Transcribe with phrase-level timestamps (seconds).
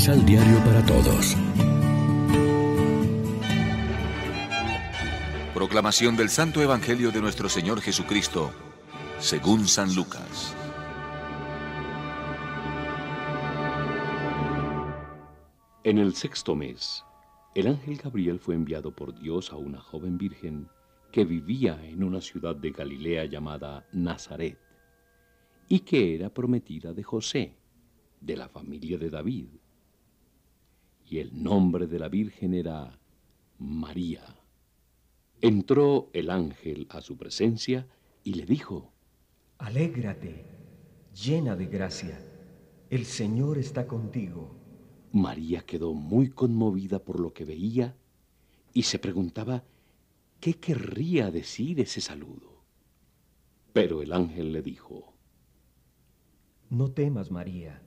[0.00, 1.36] Misal Diario para Todos.
[5.52, 8.50] Proclamación del Santo Evangelio de nuestro Señor Jesucristo,
[9.18, 10.56] según San Lucas.
[15.84, 17.04] En el sexto mes,
[17.54, 20.70] el ángel Gabriel fue enviado por Dios a una joven virgen
[21.12, 24.58] que vivía en una ciudad de Galilea llamada Nazaret,
[25.68, 27.58] y que era prometida de José,
[28.22, 29.59] de la familia de David.
[31.10, 32.96] Y el nombre de la Virgen era
[33.58, 34.22] María.
[35.40, 37.88] Entró el ángel a su presencia
[38.22, 38.92] y le dijo,
[39.58, 40.44] Alégrate,
[41.12, 42.16] llena de gracia,
[42.90, 44.54] el Señor está contigo.
[45.10, 47.96] María quedó muy conmovida por lo que veía
[48.72, 49.64] y se preguntaba
[50.38, 52.62] qué querría decir ese saludo.
[53.72, 55.12] Pero el ángel le dijo,
[56.68, 57.82] No temas, María,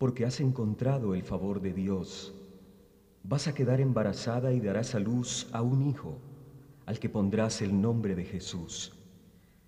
[0.00, 2.34] porque has encontrado el favor de Dios.
[3.22, 6.16] Vas a quedar embarazada y darás a luz a un hijo,
[6.86, 8.94] al que pondrás el nombre de Jesús.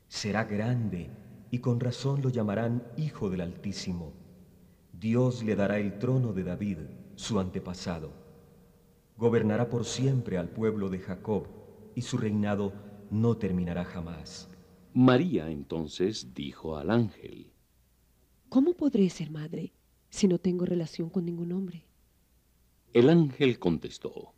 [0.09, 1.11] Será grande
[1.51, 4.15] y con razón lo llamarán Hijo del Altísimo
[5.03, 6.79] Dios le dará el trono de David,
[7.17, 8.13] su antepasado.
[9.19, 11.49] Gobernará por siempre al pueblo de Jacob,
[11.95, 12.73] y su reinado
[13.11, 14.49] no terminará jamás.
[14.95, 17.53] María entonces dijo al ángel,
[18.49, 19.73] ¿Cómo podré ser madre
[20.13, 21.87] si no tengo relación con ningún hombre?
[22.93, 24.35] El ángel contestó,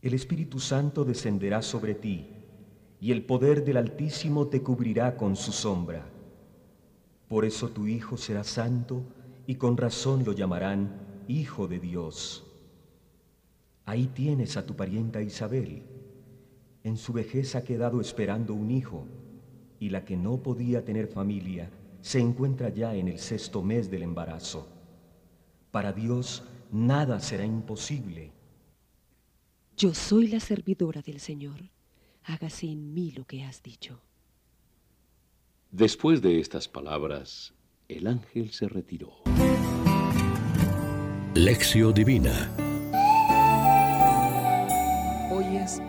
[0.00, 2.28] El Espíritu Santo descenderá sobre ti,
[3.00, 6.06] y el poder del Altísimo te cubrirá con su sombra.
[7.28, 9.02] Por eso tu Hijo será santo,
[9.44, 12.46] y con razón lo llamarán Hijo de Dios.
[13.86, 15.82] Ahí tienes a tu parienta Isabel.
[16.84, 19.08] En su vejez ha quedado esperando un hijo,
[19.80, 24.04] y la que no podía tener familia se encuentra ya en el sexto mes del
[24.04, 24.75] embarazo.
[25.76, 26.42] Para Dios
[26.72, 28.32] nada será imposible.
[29.76, 31.68] Yo soy la servidora del Señor.
[32.24, 34.00] Hágase en mí lo que has dicho.
[35.70, 37.52] Después de estas palabras,
[37.88, 39.18] el ángel se retiró.
[41.34, 42.50] Lección Divina
[45.30, 45.82] Hoy es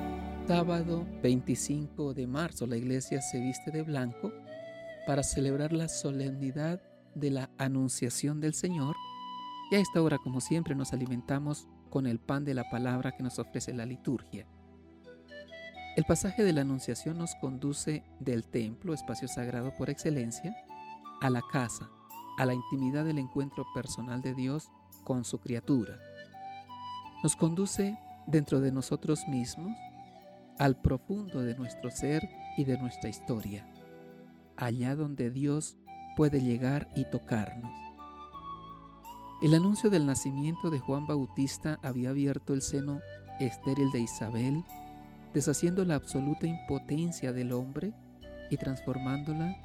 [0.50, 2.68] sábado 25 de marzo.
[2.68, 4.34] La iglesia se viste de blanco
[5.06, 6.82] para celebrar la solemnidad
[7.16, 8.94] de la Anunciación del Señor.
[9.70, 13.24] Y a esta hora, como siempre, nos alimentamos con el pan de la palabra que
[13.24, 14.48] nos ofrece la liturgia.
[15.98, 20.56] El pasaje de la Anunciación nos conduce del templo, espacio sagrado por excelencia,
[21.22, 21.90] a la casa,
[22.38, 24.70] a la intimidad del encuentro personal de Dios
[25.04, 26.00] con su criatura.
[27.24, 27.98] Nos conduce
[28.28, 29.76] dentro de nosotros mismos
[30.60, 33.68] al profundo de nuestro ser y de nuestra historia,
[34.56, 35.78] allá donde Dios
[36.16, 37.87] puede llegar y tocarnos.
[39.40, 43.02] El anuncio del nacimiento de Juan Bautista había abierto el seno
[43.40, 44.64] estéril de Isabel,
[45.32, 47.94] deshaciendo la absoluta impotencia del hombre
[48.50, 49.56] y transformándola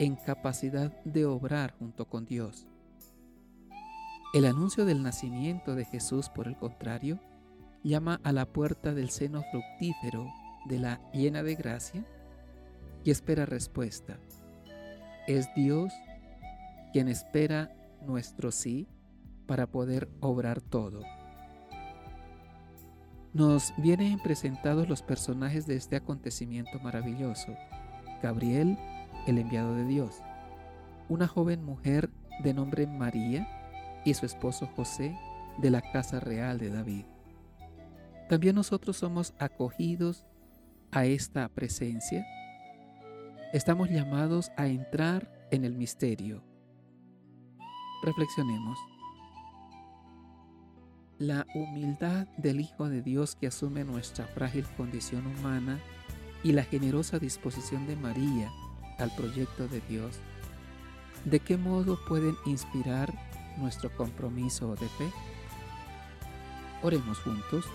[0.00, 2.66] en capacidad de obrar junto con Dios.
[4.34, 7.20] El anuncio del nacimiento de Jesús, por el contrario,
[7.84, 10.26] llama a la puerta del seno fructífero
[10.64, 12.04] de la llena de gracia
[13.04, 14.18] y espera respuesta.
[15.28, 15.92] Es Dios
[16.92, 17.72] quien espera
[18.04, 18.88] nuestro sí
[19.52, 21.02] para poder obrar todo.
[23.34, 27.54] Nos vienen presentados los personajes de este acontecimiento maravilloso.
[28.22, 28.78] Gabriel,
[29.26, 30.22] el enviado de Dios,
[31.10, 32.08] una joven mujer
[32.42, 33.46] de nombre María
[34.06, 35.14] y su esposo José
[35.58, 37.04] de la casa real de David.
[38.30, 40.24] También nosotros somos acogidos
[40.92, 42.24] a esta presencia.
[43.52, 46.42] Estamos llamados a entrar en el misterio.
[48.02, 48.78] Reflexionemos.
[51.22, 55.78] La humildad del Hijo de Dios que asume nuestra frágil condición humana
[56.42, 58.50] y la generosa disposición de María
[58.98, 60.18] al proyecto de Dios,
[61.24, 63.14] ¿de qué modo pueden inspirar
[63.56, 65.12] nuestro compromiso de fe?
[66.82, 67.66] Oremos juntos.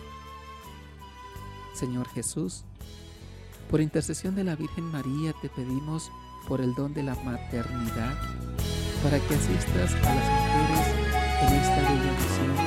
[1.73, 2.65] Señor Jesús,
[3.71, 6.11] por intercesión de la Virgen María te pedimos
[6.49, 8.13] por el don de la maternidad,
[9.01, 11.07] para que asistas a las mujeres
[11.43, 12.66] en esta bella misión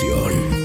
[0.00, 0.59] Reflexión.